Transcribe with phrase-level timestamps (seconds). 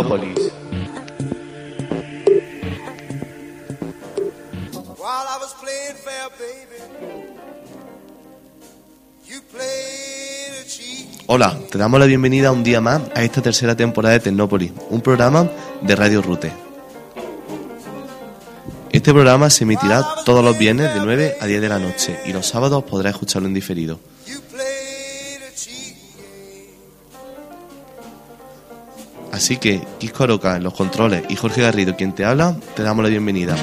[0.00, 0.52] Tecnópolis.
[11.26, 15.00] Hola, te damos la bienvenida un día más a esta tercera temporada de Tecnópolis, un
[15.02, 15.48] programa
[15.82, 16.50] de Radio Rute.
[18.90, 22.32] Este programa se emitirá todos los viernes de 9 a 10 de la noche y
[22.32, 24.00] los sábados podrás escucharlo en diferido.
[29.40, 33.02] Así que Kiko Aroca en los controles y Jorge Garrido quien te habla, te damos
[33.02, 33.56] la bienvenida.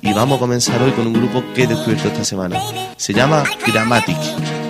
[0.00, 2.60] Y vamos a comenzar hoy con un grupo que he descubierto esta semana.
[2.96, 4.63] Se llama Grammatic.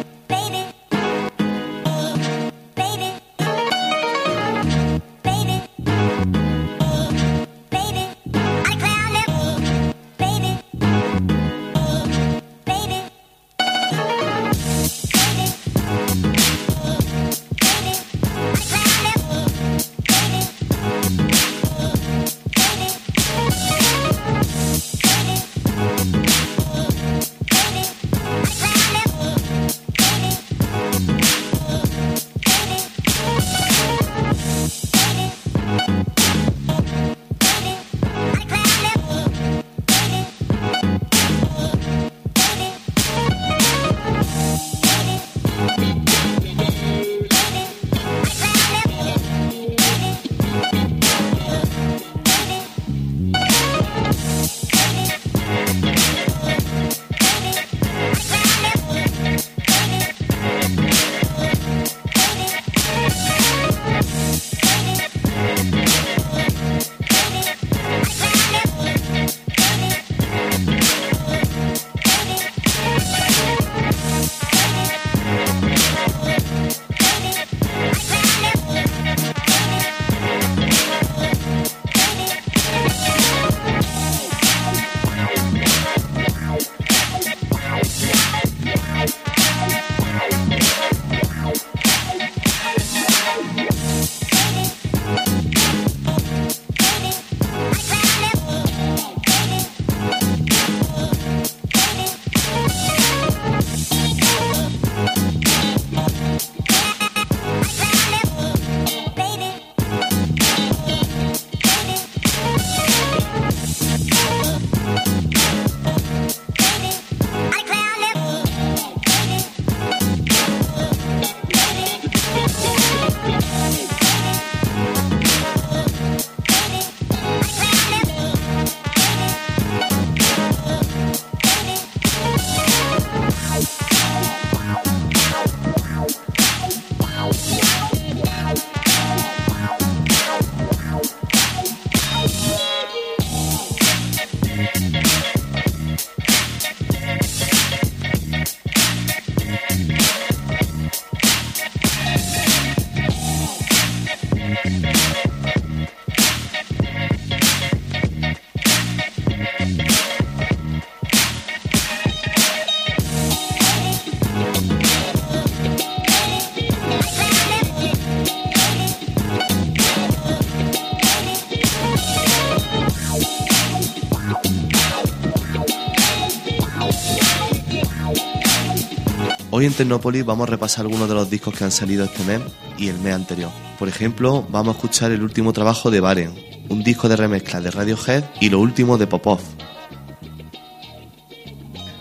[179.64, 182.42] En Tecnópolis vamos a repasar algunos de los discos que han salido este mes
[182.76, 183.50] y el mes anterior.
[183.78, 186.34] Por ejemplo, vamos a escuchar el último trabajo de Baren,
[186.68, 189.40] un disco de remezcla de Radiohead y lo último de Popov.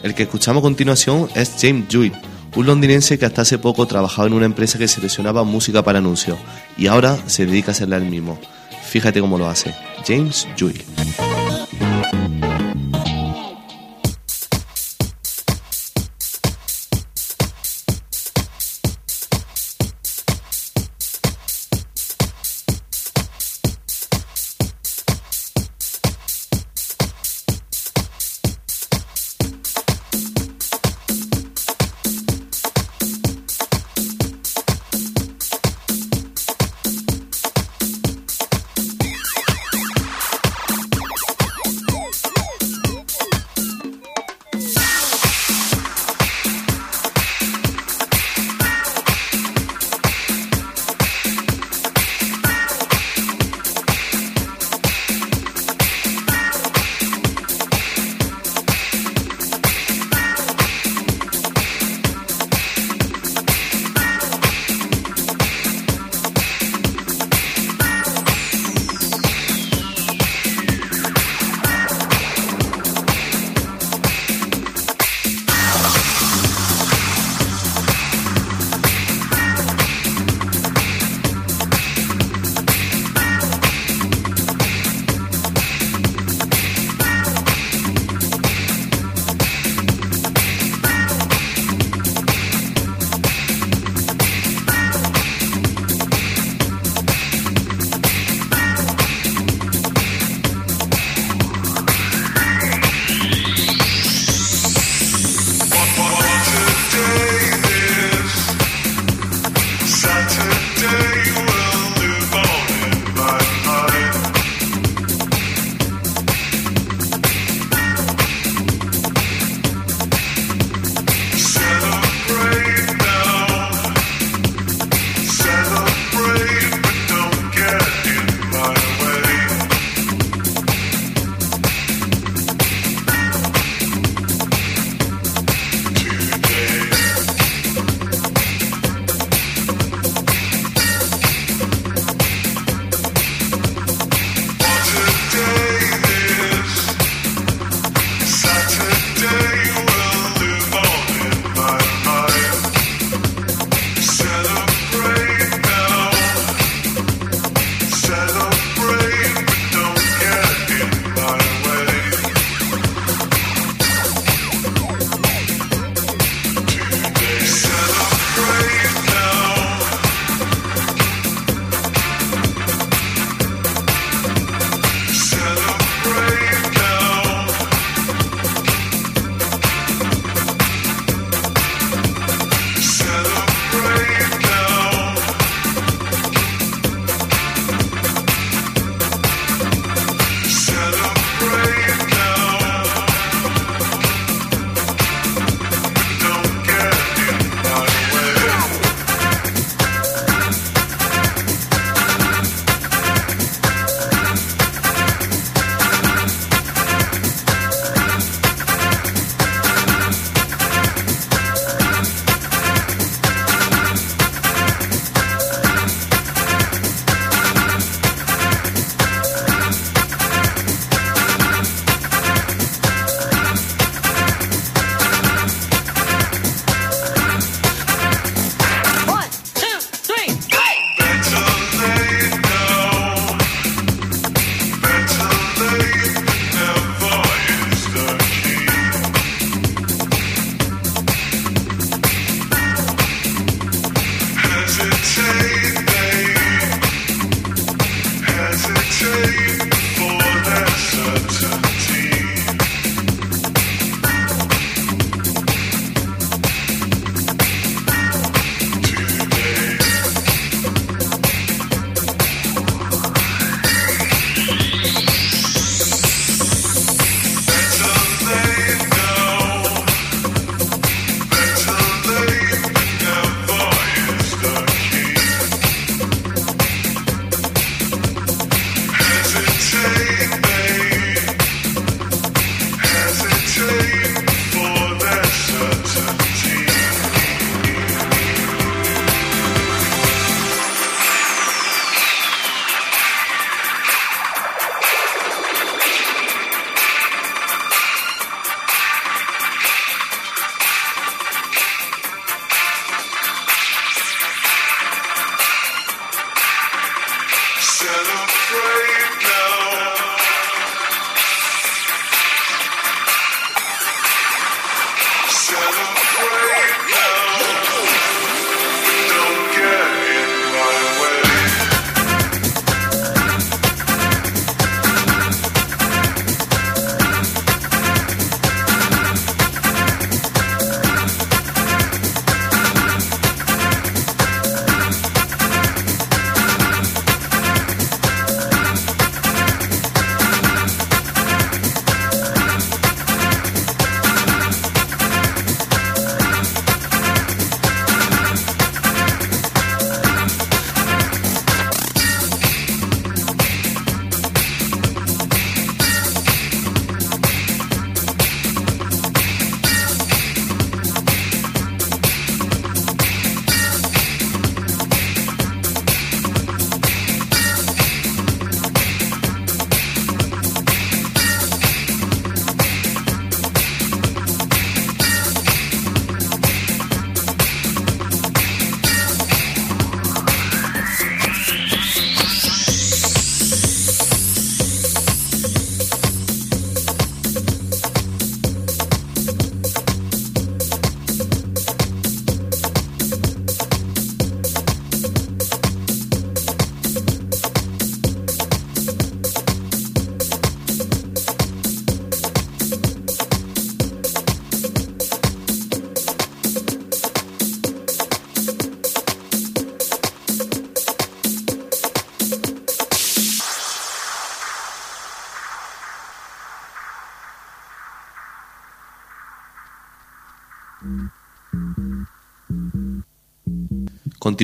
[0.04, 2.12] El que escuchamos a continuación es James Juil,
[2.54, 6.38] un londinense que hasta hace poco trabajaba en una empresa que seleccionaba música para anuncios
[6.78, 8.38] y ahora se dedica a hacerla él mismo.
[8.90, 9.74] Fíjate cómo lo hace.
[10.06, 10.84] James Juil.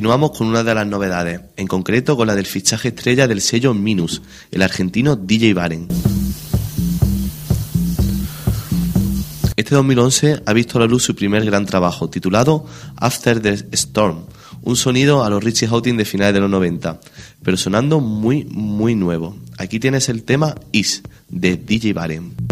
[0.00, 3.74] Continuamos con una de las novedades, en concreto con la del fichaje estrella del sello
[3.74, 5.88] Minus, el argentino DJ Baren.
[9.56, 12.64] Este 2011 ha visto a la luz su primer gran trabajo, titulado
[12.96, 14.24] After the Storm,
[14.62, 16.98] un sonido a los Richie Houghton de finales de los 90,
[17.42, 19.36] pero sonando muy, muy nuevo.
[19.58, 22.49] Aquí tienes el tema Is, de DJ Baren.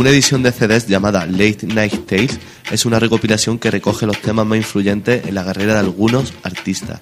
[0.00, 2.38] Una edición de CDs llamada Late Night Tales
[2.70, 7.00] es una recopilación que recoge los temas más influyentes en la carrera de algunos artistas.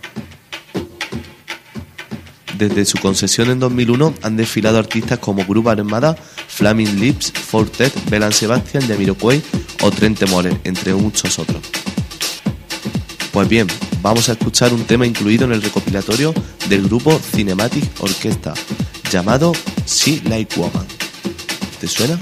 [2.59, 6.17] Desde su concesión en 2001 han desfilado artistas como Grupo Armada,
[6.49, 9.41] Flaming Lips, Fortet, Belan Sebastian, Yamiroquai
[9.83, 11.63] o Trent More, entre muchos otros.
[13.31, 13.69] Pues bien,
[14.03, 16.35] vamos a escuchar un tema incluido en el recopilatorio
[16.69, 18.55] del grupo Cinematic Orchestra,
[19.09, 19.53] llamado
[19.85, 20.87] See Like Woman.
[21.79, 22.19] ¿Te suena?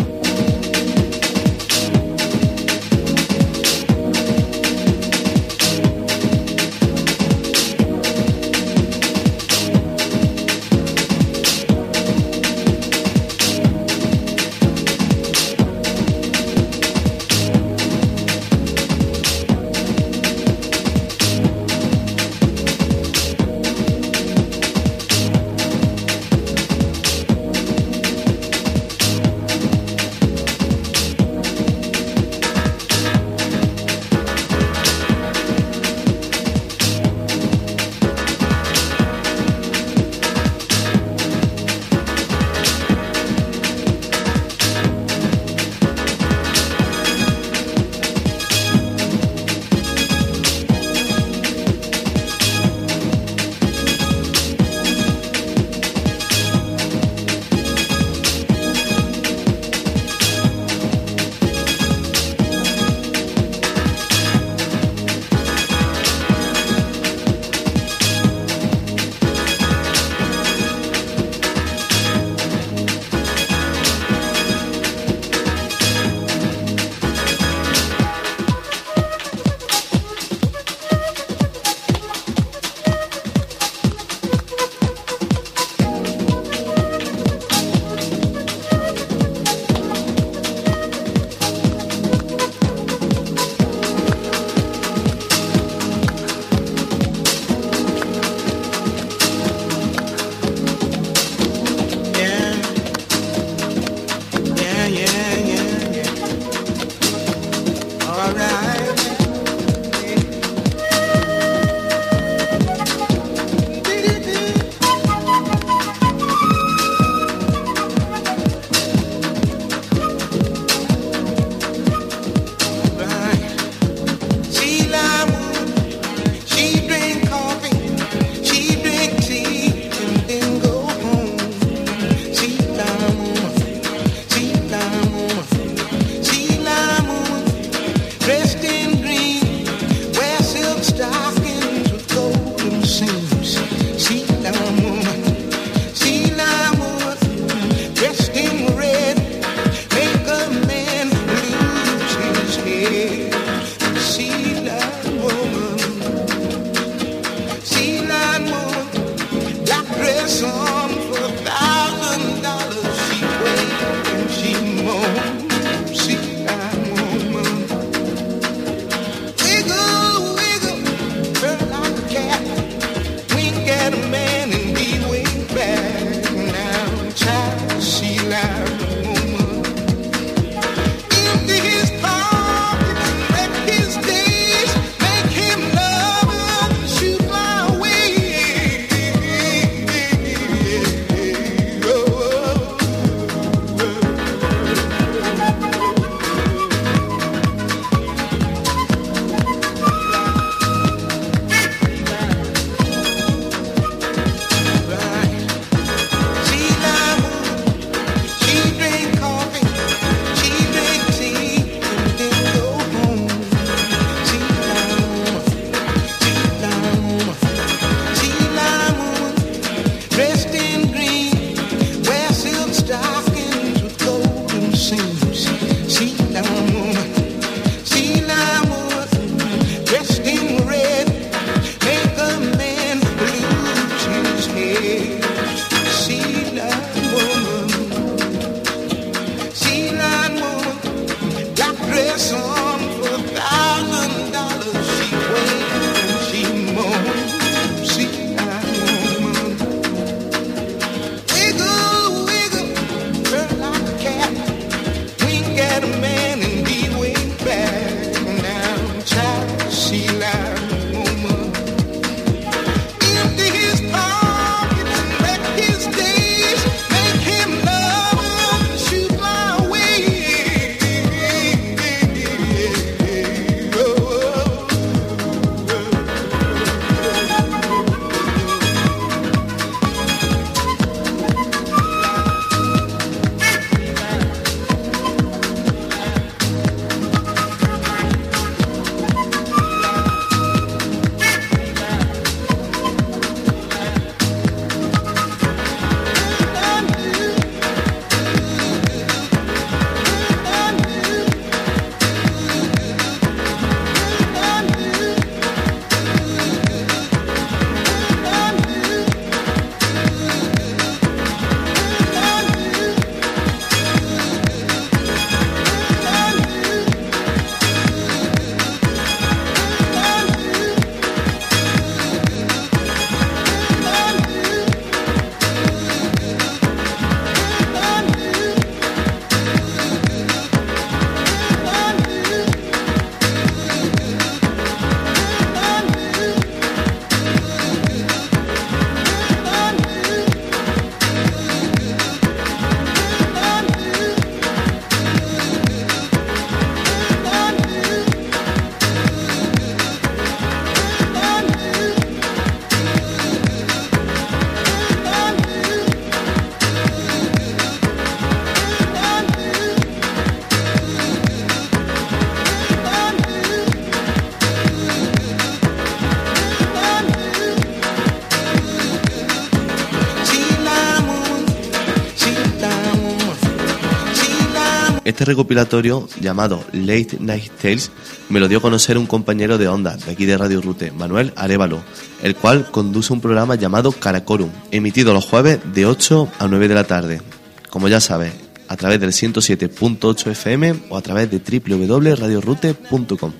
[375.26, 377.90] Recopilatorio, llamado Late Night Tales,
[378.28, 381.32] me lo dio a conocer un compañero de onda de aquí de Radio Rute, Manuel
[381.36, 381.80] Arevalo,
[382.22, 386.74] el cual conduce un programa llamado Caracorum, emitido los jueves de 8 a 9 de
[386.74, 387.20] la tarde.
[387.68, 388.32] Como ya sabes,
[388.68, 393.32] a través del 107.8 FM o a través de www.radiorute.com.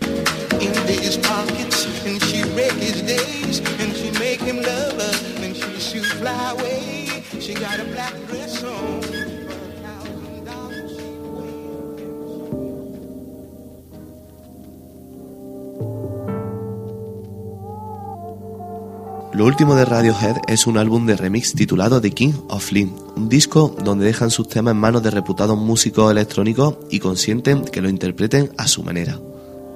[19.37, 23.29] Lo último de Radiohead es un álbum de remix titulado The King of Lean, un
[23.29, 27.90] disco donde dejan sus temas en manos de reputados músicos electrónicos y consienten que lo
[27.90, 29.20] interpreten a su manera.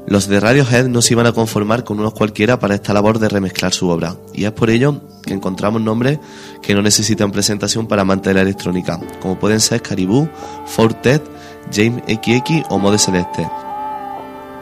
[0.06, 3.28] Los de Radiohead no se iban a conformar con unos cualquiera para esta labor de
[3.28, 6.20] remezclar su obra, y es por ello que encontramos nombres
[6.62, 10.26] que no necesitan presentación para amantes de la electrónica, como pueden ser Caribou,
[10.64, 11.22] Fortet,
[11.70, 13.46] James XX o Mode Celeste.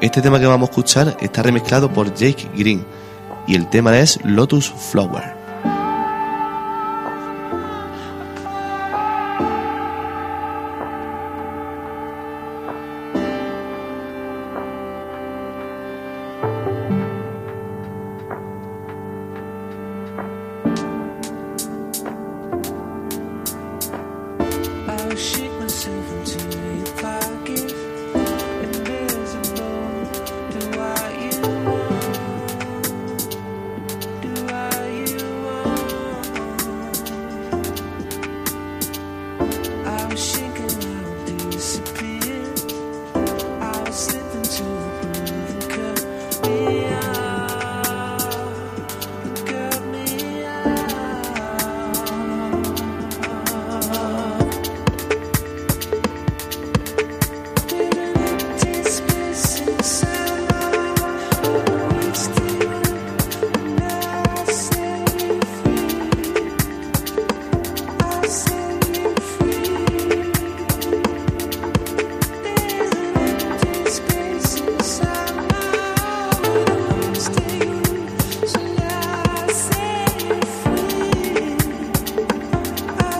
[0.00, 2.84] Este tema que vamos a escuchar está remezclado por Jake Green,
[3.48, 5.37] y el tema es Lotus Flower.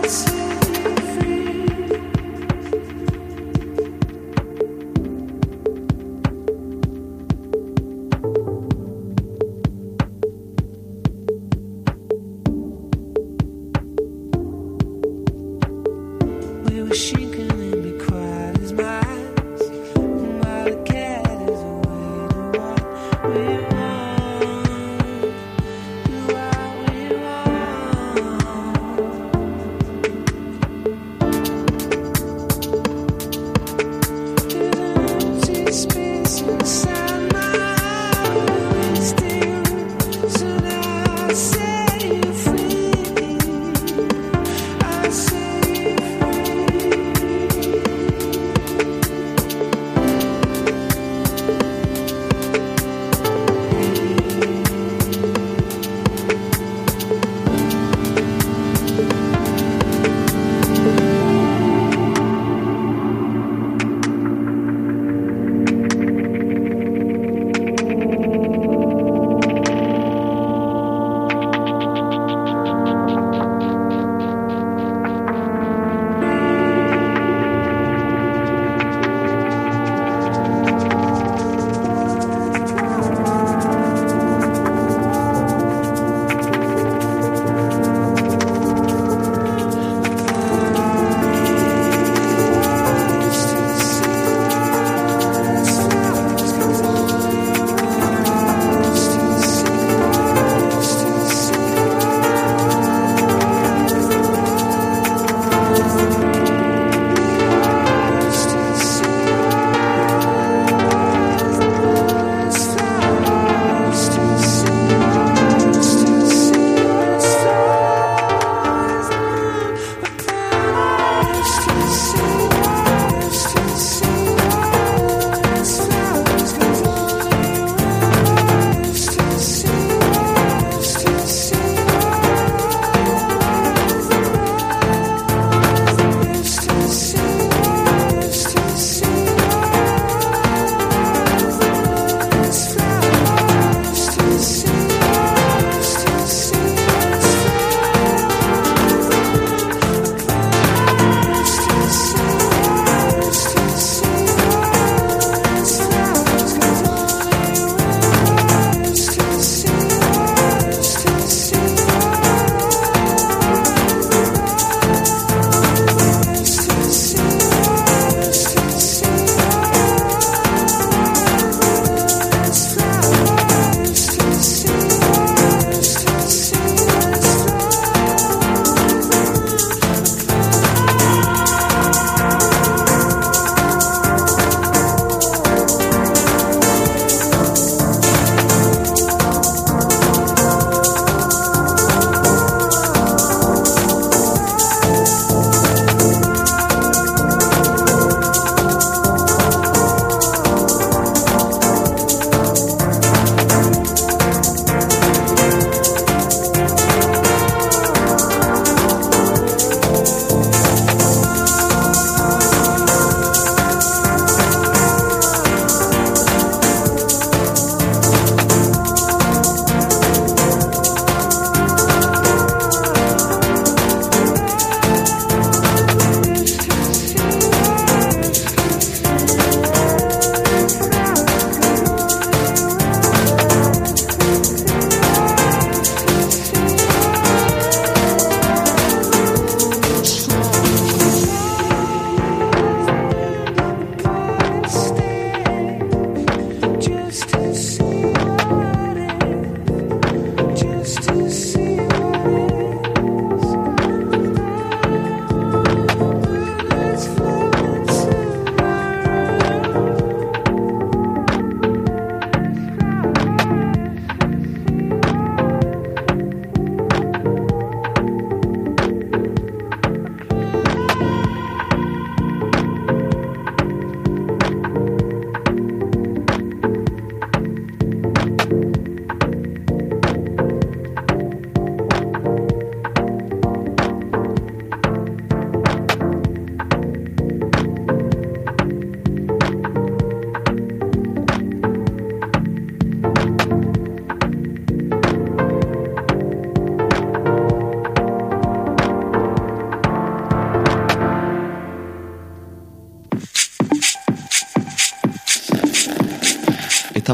[0.03, 0.48] dance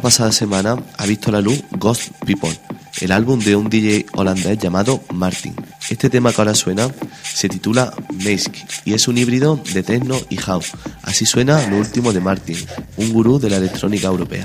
[0.05, 2.55] pasada semana ha visto la luz Ghost People,
[3.01, 5.55] el álbum de un DJ holandés llamado Martin.
[5.89, 6.91] Este tema que ahora suena
[7.23, 7.91] se titula
[8.23, 10.73] Mask y es un híbrido de techno y house.
[11.05, 12.59] Así suena lo último de Martin,
[12.99, 14.45] un gurú de la electrónica europea.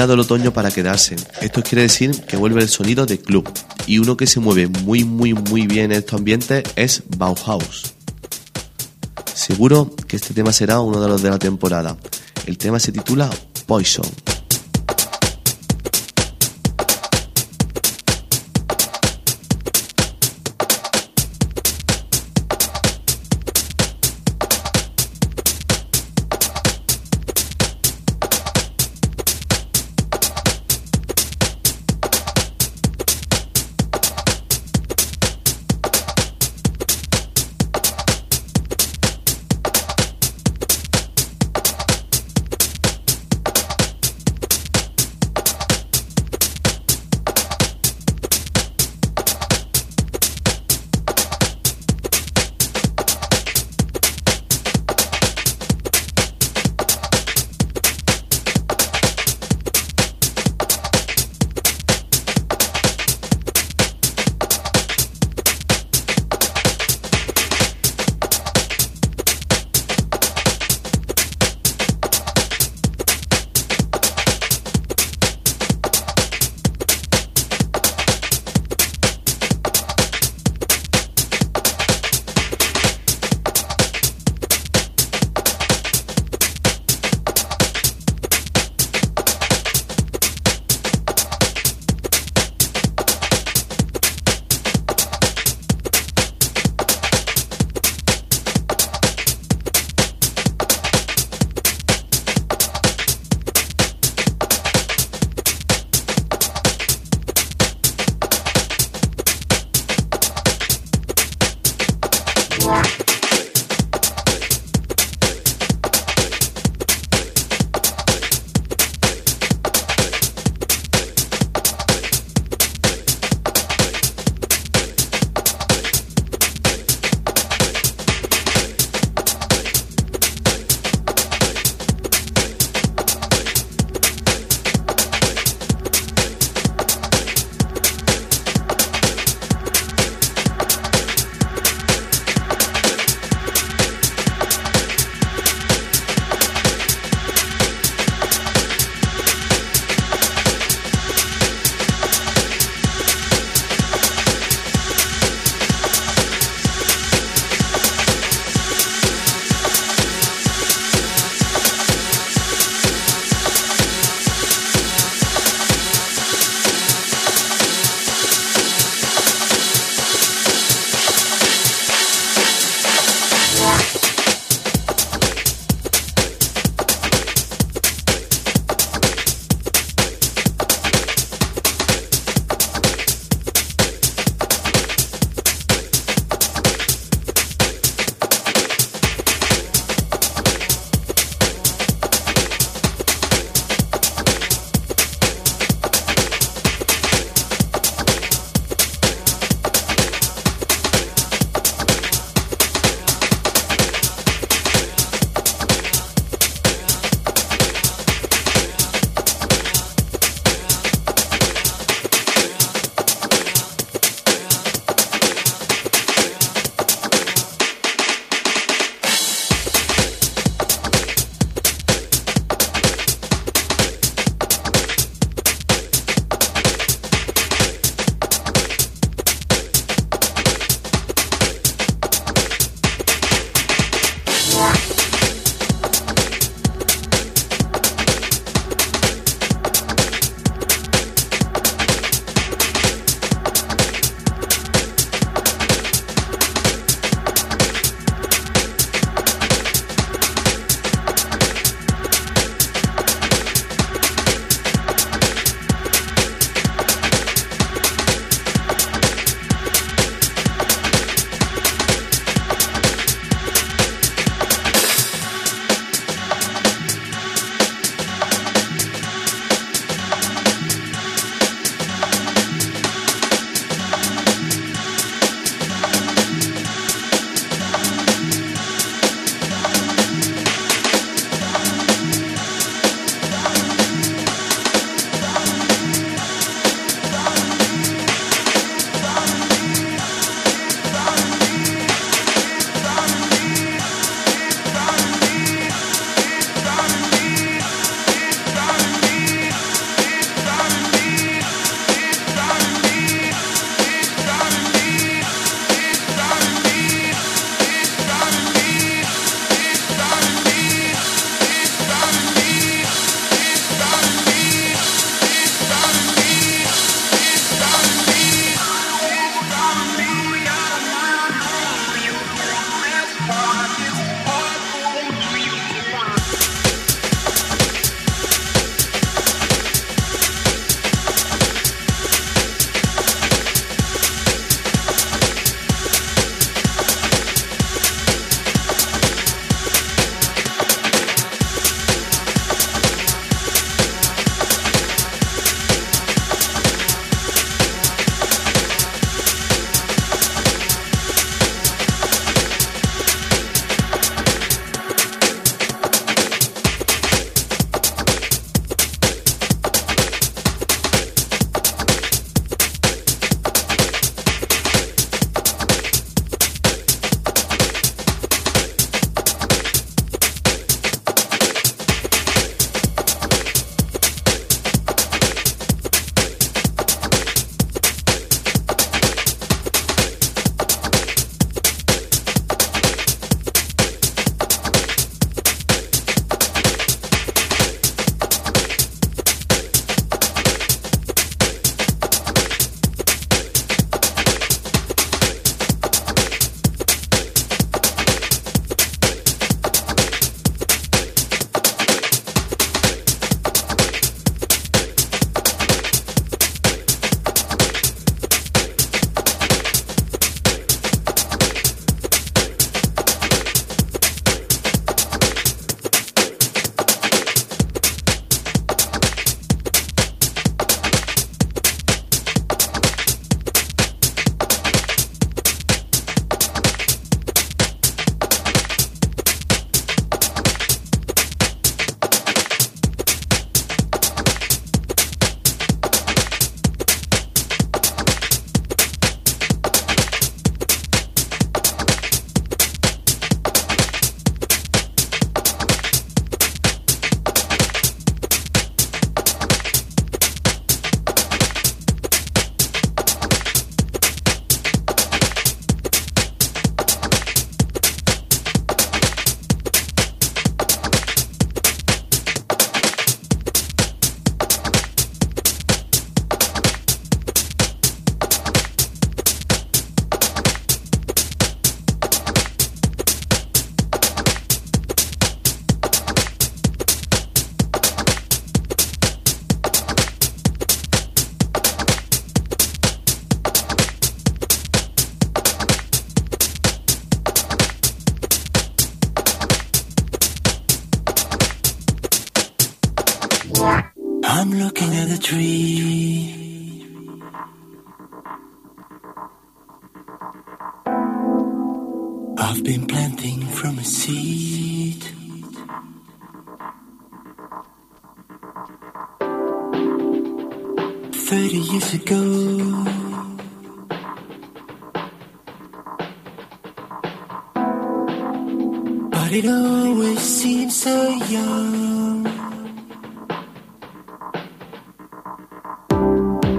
[0.00, 1.14] llegado el otoño para quedarse.
[1.42, 3.46] Esto quiere decir que vuelve el sonido de club.
[3.86, 7.92] Y uno que se mueve muy muy muy bien en estos ambientes es Bauhaus.
[9.34, 11.98] Seguro que este tema será uno de los de la temporada.
[12.46, 13.28] El tema se titula
[13.66, 14.06] Poison.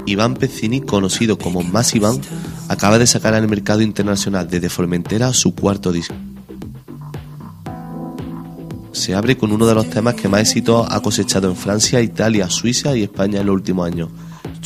[0.06, 2.20] Iván Pezzini, conocido como Más Iván,
[2.68, 6.16] acaba de sacar al mercado internacional desde Formentera su cuarto disco.
[8.92, 12.50] Se abre con uno de los temas que más éxito ha cosechado en Francia, Italia,
[12.50, 14.10] Suiza y España en los últimos años,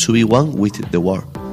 [0.04, 1.45] To Be One With The World.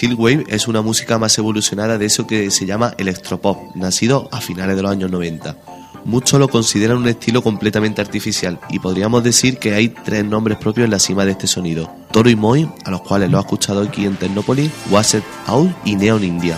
[0.00, 4.74] Chillwave es una música más evolucionada de eso que se llama electropop, nacido a finales
[4.74, 5.58] de los años 90.
[6.06, 10.86] Muchos lo consideran un estilo completamente artificial y podríamos decir que hay tres nombres propios
[10.86, 13.82] en la cima de este sonido: Toro y Moi, a los cuales lo ha escuchado
[13.82, 16.56] aquí en Tecnópolis, Wasset Out y Neon India.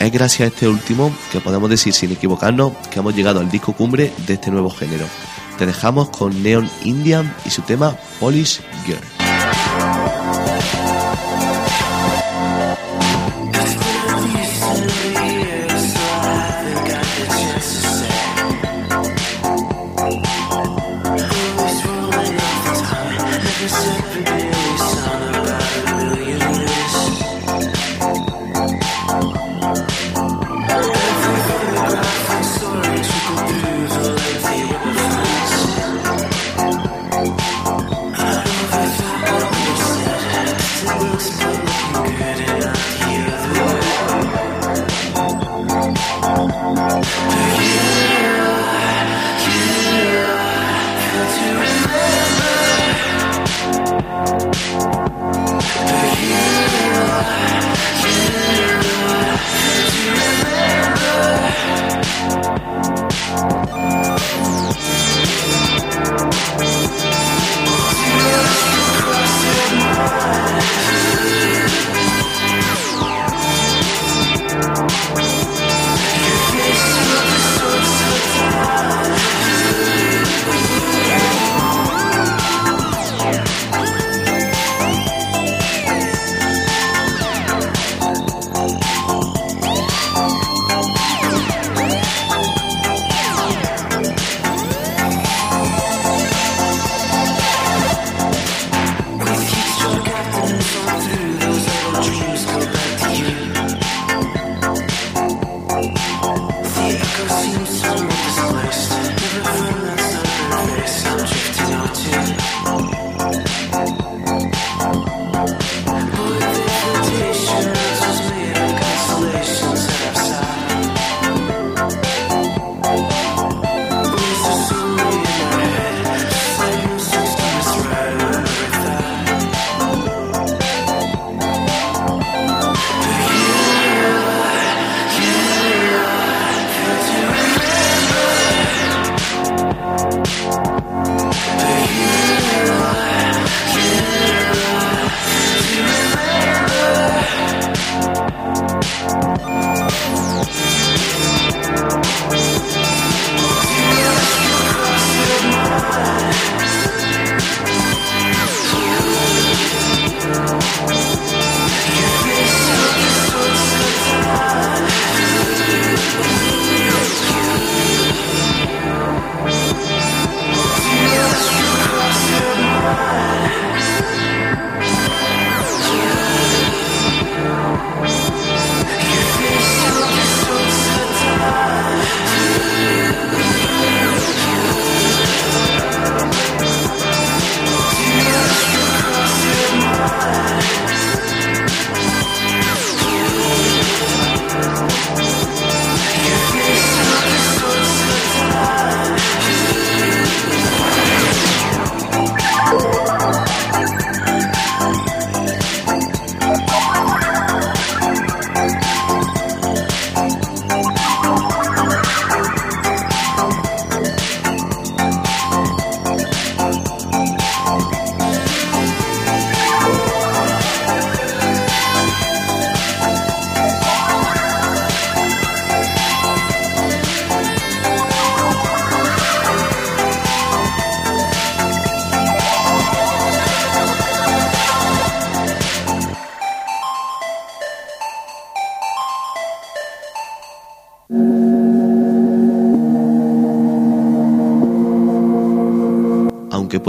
[0.00, 3.72] Es gracias a este último que podemos decir sin equivocarnos que hemos llegado al disco
[3.72, 5.06] cumbre de este nuevo género.
[5.58, 9.11] Te dejamos con Neon India y su tema Polish Girl.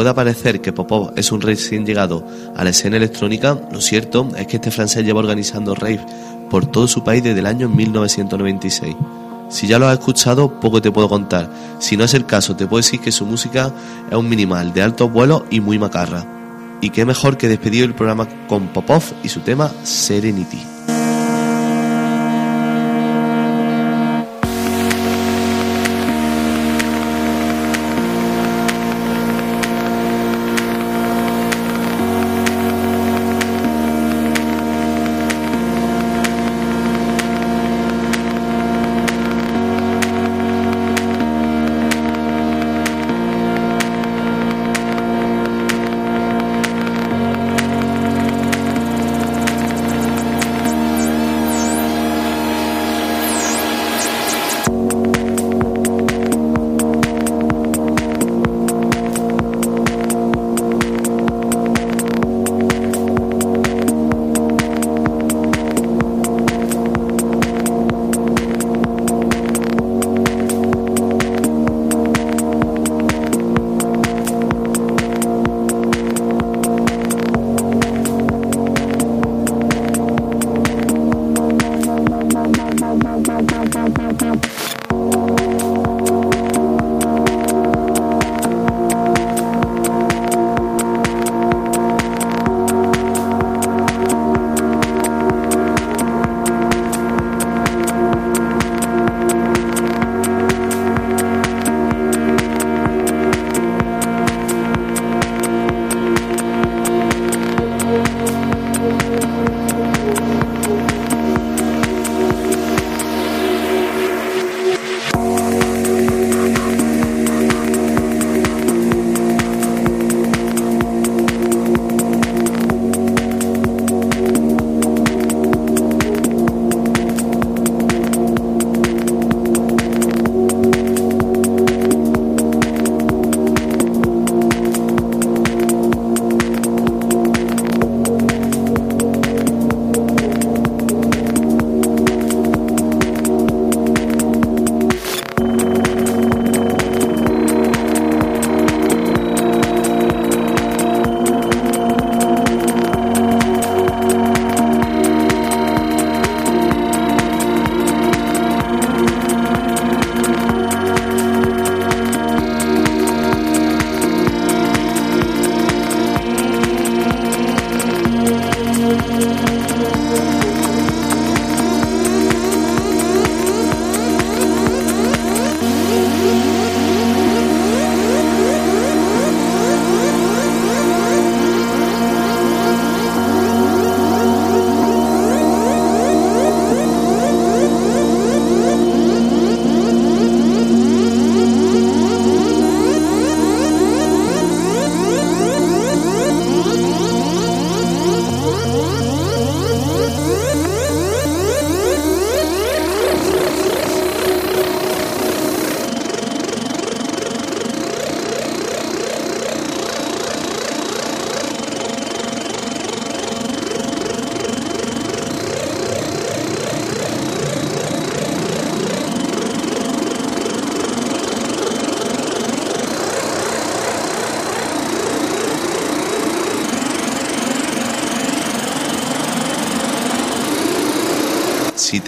[0.04, 2.28] Pueda parecer que Popov es un recién llegado
[2.58, 6.06] a la escena electrónica, lo cierto es que este francés lleva organizando rave
[6.50, 8.98] por todo su país desde el año 1996.
[9.48, 11.50] Si ya lo has escuchado, poco te puedo contar.
[11.80, 13.72] Si no es el caso, te puedo decir que su música
[14.12, 16.26] es un minimal de altos vuelos y muy macarra.
[16.82, 20.73] Y qué mejor que despedir el programa con Popov y su tema Serenity.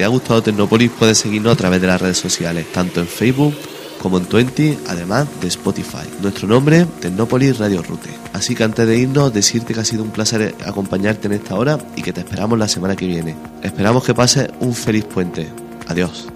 [0.06, 3.54] Ha gustado Tecnopolis puedes seguirnos a través de las redes sociales, tanto en Facebook
[4.02, 6.08] como en Twenty, además de Spotify.
[6.22, 8.10] Nuestro nombre, Tecnopolis Radio Rute.
[8.34, 11.80] Así que antes de irnos, decirte que ha sido un placer acompañarte en esta hora
[11.96, 13.36] y que te esperamos la semana que viene.
[13.64, 15.50] Esperamos que pases un feliz puente.
[15.88, 16.28] Adiós.